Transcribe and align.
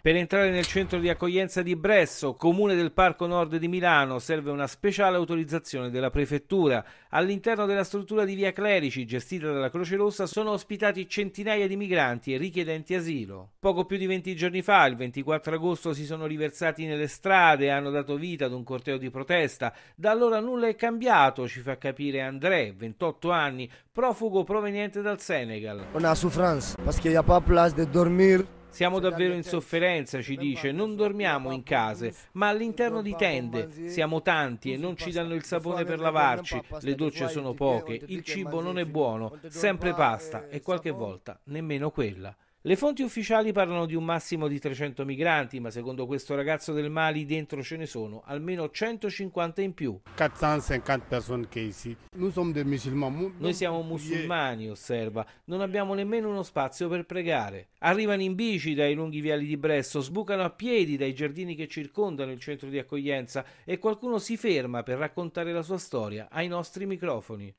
Per 0.00 0.16
entrare 0.16 0.50
nel 0.50 0.66
centro 0.66 0.98
di 0.98 1.08
accoglienza 1.08 1.62
di 1.62 1.76
Bresso, 1.76 2.34
comune 2.34 2.74
del 2.74 2.92
Parco 2.92 3.26
Nord 3.26 3.56
di 3.56 3.68
Milano, 3.68 4.18
serve 4.18 4.50
una 4.50 4.66
speciale 4.66 5.16
autorizzazione 5.16 5.90
della 5.90 6.10
prefettura. 6.10 6.84
All'interno 7.10 7.64
della 7.64 7.84
struttura 7.84 8.24
di 8.24 8.34
Via 8.34 8.52
Clerici, 8.52 9.06
gestita 9.06 9.50
dalla 9.50 9.70
Croce 9.70 9.96
Rossa, 9.96 10.26
sono 10.26 10.50
ospitati 10.50 11.08
centinaia 11.08 11.66
di 11.66 11.76
migranti 11.76 12.34
e 12.34 12.36
richiedenti 12.36 12.94
asilo. 12.94 13.52
Poco 13.58 13.86
più 13.86 13.96
di 13.96 14.06
20 14.06 14.36
giorni 14.36 14.62
fa, 14.62 14.84
il 14.86 14.96
24 14.96 15.54
agosto, 15.54 15.94
si 15.94 16.04
sono 16.04 16.26
riversati 16.26 16.84
nelle 16.84 17.08
strade 17.08 17.64
e 17.64 17.70
hanno 17.70 17.90
dato 17.90 18.16
vita 18.16 18.44
ad 18.44 18.52
un 18.52 18.62
corteo 18.62 18.98
di 18.98 19.10
protesta. 19.10 19.72
Da 19.94 20.10
allora 20.10 20.40
nulla 20.40 20.68
è 20.68 20.74
cambiato, 20.74 21.48
ci 21.48 21.60
fa 21.60 21.78
capire 21.78 22.20
André, 22.20 22.74
28 22.76 23.30
anni, 23.30 23.70
profugo 23.90 24.44
proveniente 24.44 25.00
dal 25.00 25.20
Senegal. 25.20 25.86
On 25.92 26.04
a 26.04 26.14
souffrance 26.14 26.74
parce 26.84 27.00
qu'il 27.00 27.10
n'y 27.10 27.16
a 27.16 27.22
pas 27.22 27.42
place 27.42 27.74
de 27.74 27.84
dormir. 27.86 28.44
Siamo 28.74 28.98
davvero 28.98 29.34
in 29.34 29.44
sofferenza, 29.44 30.20
ci 30.20 30.36
dice, 30.36 30.72
non 30.72 30.96
dormiamo 30.96 31.52
in 31.52 31.62
case, 31.62 32.12
ma 32.32 32.48
all'interno 32.48 33.02
di 33.02 33.14
tende. 33.16 33.88
Siamo 33.88 34.20
tanti 34.20 34.72
e 34.72 34.76
non 34.76 34.96
ci 34.96 35.12
danno 35.12 35.34
il 35.34 35.44
sapone 35.44 35.84
per 35.84 36.00
lavarci, 36.00 36.60
le 36.80 36.94
docce 36.96 37.28
sono 37.28 37.54
poche, 37.54 38.02
il 38.06 38.24
cibo 38.24 38.60
non 38.60 38.80
è 38.80 38.84
buono, 38.84 39.38
sempre 39.46 39.94
pasta 39.94 40.48
e 40.48 40.60
qualche 40.60 40.90
volta 40.90 41.38
nemmeno 41.44 41.92
quella. 41.92 42.36
Le 42.66 42.76
fonti 42.76 43.02
ufficiali 43.02 43.52
parlano 43.52 43.84
di 43.84 43.94
un 43.94 44.06
massimo 44.06 44.48
di 44.48 44.58
300 44.58 45.04
migranti, 45.04 45.60
ma 45.60 45.68
secondo 45.68 46.06
questo 46.06 46.34
ragazzo 46.34 46.72
del 46.72 46.88
Mali 46.88 47.26
dentro 47.26 47.62
ce 47.62 47.76
ne 47.76 47.84
sono 47.84 48.22
almeno 48.24 48.70
150 48.70 49.60
in 49.60 49.74
più. 49.74 50.00
450 50.16 51.06
persone 51.06 51.46
che 51.50 51.70
musulmans. 52.64 53.34
Noi 53.36 53.52
siamo 53.52 53.82
musulmani, 53.82 54.70
osserva, 54.70 55.26
non 55.44 55.60
abbiamo 55.60 55.92
nemmeno 55.92 56.30
uno 56.30 56.42
spazio 56.42 56.88
per 56.88 57.04
pregare. 57.04 57.68
Arrivano 57.80 58.22
in 58.22 58.34
bici 58.34 58.72
dai 58.72 58.94
lunghi 58.94 59.20
viali 59.20 59.44
di 59.44 59.58
Bresso, 59.58 60.00
sbucano 60.00 60.42
a 60.42 60.48
piedi 60.48 60.96
dai 60.96 61.12
giardini 61.12 61.54
che 61.54 61.68
circondano 61.68 62.32
il 62.32 62.40
centro 62.40 62.70
di 62.70 62.78
accoglienza 62.78 63.44
e 63.64 63.78
qualcuno 63.78 64.18
si 64.18 64.38
ferma 64.38 64.82
per 64.82 64.96
raccontare 64.96 65.52
la 65.52 65.60
sua 65.60 65.76
storia 65.76 66.28
ai 66.30 66.48
nostri 66.48 66.86
microfoni. 66.86 67.56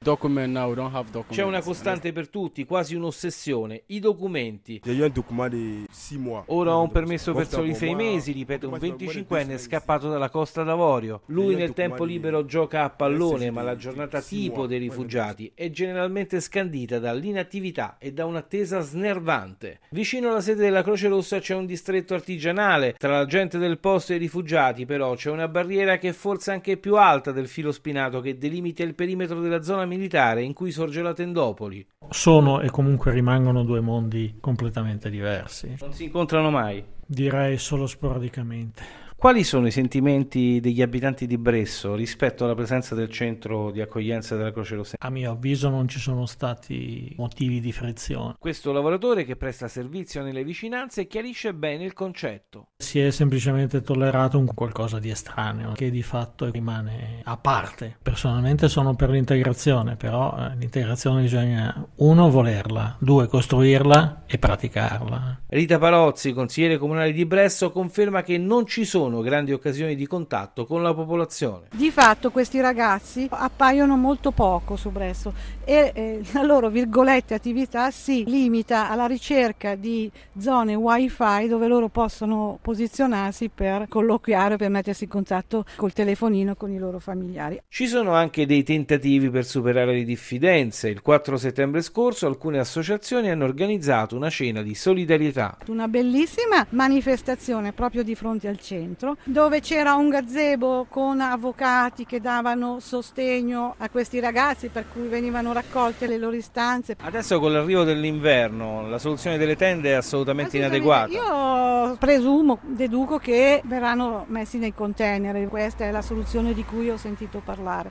C'è 1.36 1.44
una 1.44 1.62
costante 1.62 2.12
per 2.12 2.28
tutti, 2.30 2.66
quasi 2.66 2.96
un'ossessione, 2.96 3.84
i 3.86 4.00
documenti. 4.00 4.82
J'ai 4.96 5.02
eu 5.02 5.08
un 5.08 5.10
document 5.10 5.50
de 5.50 5.86
6 5.92 6.18
mois. 6.18 6.44
Ora 6.48 6.78
ho 6.78 6.82
un 6.82 6.90
permesso 6.90 7.34
per 7.34 7.48
soli 7.50 7.74
sei 7.76 7.96
mesi, 7.96 8.32
ripete 8.32 8.66
un 8.66 8.76
25enne 8.76 9.58
scappato 9.58 10.10
dalla 10.10 10.30
Costa 10.30 10.64
d'Avorio. 10.64 11.22
Lui 11.26 11.56
nel 11.56 11.74
tempo 11.74 12.06
libero 12.06 12.46
gioca 12.46 12.84
a 12.84 12.90
pallone, 12.90 13.52
ma 13.52 13.62
la 13.62 13.76
giornata 13.76 14.22
tipo 14.22 14.68
dei 14.68 14.80
rifugiati 14.80 15.52
è 15.54 15.70
generalmente 15.70 16.40
scandita 16.40 17.00
dall'inattività 17.00 17.98
e 18.00 18.14
da 18.14 18.26
un'attesa 18.26 18.80
snervante. 18.80 19.80
Vicino 19.90 20.30
alla 20.30 20.40
sede 20.40 20.64
della 20.64 20.82
Croce 20.82 21.10
Rossa 21.10 21.40
c'è 21.40 21.56
un 21.56 21.66
distretto 21.66 22.14
artigianale. 22.14 22.96
Tra 22.98 23.18
la 23.18 23.26
gente 23.26 23.58
del 23.58 23.80
posto 23.80 24.14
e 24.14 24.16
i 24.16 24.20
rifugiati, 24.20 24.86
però, 24.86 25.14
c'è 25.16 25.30
una 25.30 25.50
barriera 25.50 25.98
che 25.98 26.10
è 26.10 26.14
forse 26.14 26.52
anche 26.52 26.78
più 26.78 26.96
alta 26.96 27.34
del 27.34 27.50
filo 27.50 27.74
spinato 27.74 28.22
che 28.22 28.38
delimita 28.38 28.84
il 28.84 28.96
perimetro 28.96 29.42
della 29.42 29.62
zona 29.62 29.86
militare 29.86 30.42
in 30.44 30.54
cui 30.54 30.72
sorge 30.72 31.02
la 31.02 31.14
Tendopoli. 31.14 31.86
Sono 32.10 32.62
e 32.62 32.70
comunque 32.70 33.12
rimangono 33.12 33.64
due 33.64 33.82
mondi 33.82 34.36
completamente 34.40 34.85
diversi. 35.10 35.76
Non 35.80 35.94
si 35.94 36.06
incontrano 36.06 36.50
mai. 36.50 36.84
Direi 37.06 37.58
solo 37.58 37.88
sporadicamente. 37.88 39.04
Quali 39.18 39.44
sono 39.44 39.66
i 39.66 39.72
sentimenti 39.72 40.60
degli 40.60 40.82
abitanti 40.82 41.26
di 41.26 41.38
Bresso 41.38 41.96
rispetto 41.96 42.44
alla 42.44 42.54
presenza 42.54 42.96
del 42.96 43.10
centro 43.10 43.72
di 43.72 43.82
accoglienza 43.82 44.36
della 44.36 44.52
Croce 44.52 44.76
Rossa? 44.76 44.98
A 45.00 45.10
mio 45.10 45.32
avviso 45.32 45.70
non 45.70 45.88
ci 45.88 46.00
sono 46.00 46.26
stati 46.26 47.14
motivi 47.18 47.60
di 47.60 47.72
frizione. 47.72 48.36
Questo 48.38 48.72
lavoratore 48.72 49.24
che 49.24 49.36
presta 49.36 49.68
servizio 49.68 50.22
nelle 50.22 50.44
vicinanze 50.44 51.08
chiarisce 51.08 51.54
bene 51.54 51.86
il 51.86 51.94
concetto. 51.94 52.68
Si 52.86 53.00
è 53.00 53.10
semplicemente 53.10 53.82
tollerato 53.82 54.38
un 54.38 54.46
qualcosa 54.54 55.00
di 55.00 55.10
estraneo 55.10 55.72
che 55.72 55.90
di 55.90 56.04
fatto 56.04 56.52
rimane 56.52 57.22
a 57.24 57.36
parte. 57.36 57.98
Personalmente 58.00 58.70
sono 58.70 58.94
per 58.94 59.10
l'integrazione, 59.10 59.96
però 59.96 60.38
eh, 60.38 60.56
l'integrazione 60.56 61.24
bisogna 61.24 61.84
uno 61.96 62.30
volerla, 62.30 62.96
due 63.00 63.28
costruirla 63.28 64.26
e 64.28 64.38
praticarla. 64.38 65.40
Rita 65.48 65.80
Parozzi, 65.80 66.32
consigliere 66.32 66.78
comunale 66.78 67.12
di 67.12 67.26
Bresso, 67.26 67.72
conferma 67.72 68.22
che 68.22 68.38
non 68.38 68.68
ci 68.68 68.86
sono 68.86 69.22
grandi 69.22 69.52
occasioni 69.52 69.96
di 69.96 70.06
contatto 70.06 70.68
con 70.68 70.84
la 70.84 70.94
popolazione. 70.94 71.70
Di 71.74 71.90
fatto 71.90 72.30
questi 72.30 72.62
ragazzi 72.62 73.28
appaiono 73.32 73.98
molto 73.98 74.30
poco 74.30 74.76
su 74.76 74.92
Bresso 74.92 75.34
e 75.64 75.92
eh, 75.96 76.22
la 76.34 76.44
loro 76.44 76.70
virgolette 76.70 77.34
attività 77.34 77.90
si 77.90 78.24
limita 78.26 78.92
alla 78.92 79.08
ricerca 79.08 79.74
di 79.74 80.12
zone 80.38 80.76
wifi 80.76 81.48
dove 81.48 81.66
loro 81.68 81.88
possono 81.88 82.60
posizionarsi 82.76 83.50
per 83.50 83.86
colloquiare, 83.88 84.58
per 84.58 84.70
mettersi 84.70 85.06
in 85.06 85.10
contatto 85.10 85.64
col 85.78 85.94
telefonino 85.94 86.56
con 86.56 86.72
i 86.72 86.78
loro 86.78 87.00
familiari. 87.00 87.62
Ci 87.70 87.88
sono 87.88 88.12
anche 88.12 88.46
dei 88.46 88.64
tentativi 88.64 89.30
per 89.30 89.46
superare 89.46 89.94
le 89.94 90.04
diffidenze. 90.04 90.90
Il 90.90 91.02
4 91.02 91.38
settembre 91.38 91.82
scorso 91.82 92.28
alcune 92.28 92.60
associazioni 92.60 93.30
hanno 93.32 93.46
organizzato 93.46 94.18
una 94.18 94.30
cena 94.30 94.62
di 94.62 94.76
solidarietà. 94.76 95.58
Una 95.68 95.88
bellissima 95.88 96.66
manifestazione 96.72 97.72
proprio 97.72 98.04
di 98.04 98.14
fronte 98.14 98.50
al 98.50 98.60
centro 98.60 99.16
dove 99.24 99.62
c'era 99.62 99.94
un 99.96 100.10
gazebo 100.10 100.86
con 100.90 101.22
avvocati 101.22 102.06
che 102.06 102.20
davano 102.20 102.82
sostegno 102.82 103.76
a 103.78 103.90
questi 103.90 104.20
ragazzi 104.20 104.68
per 104.68 104.84
cui 104.92 105.08
venivano 105.08 105.54
raccolte 105.54 106.08
le 106.08 106.18
loro 106.18 106.36
istanze. 106.36 106.98
Adesso 107.00 107.40
con 107.40 107.54
l'arrivo 107.54 107.86
dell'inverno 107.86 108.86
la 108.90 109.00
soluzione 109.00 109.38
delle 109.38 109.56
tende 109.56 109.92
è 109.92 109.94
assolutamente 109.94 110.58
inadeguata. 110.58 111.65
Presumo, 111.94 112.58
deduco 112.64 113.18
che 113.18 113.62
verranno 113.66 114.26
messi 114.28 114.58
nei 114.58 114.74
container, 114.74 115.48
questa 115.48 115.86
è 115.86 115.92
la 115.92 116.02
soluzione 116.02 116.54
di 116.54 116.66
cui 116.66 116.90
ho 116.90 116.98
sentito 116.98 117.42
parlare. 117.44 117.84